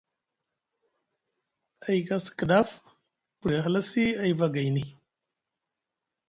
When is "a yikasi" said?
1.85-2.31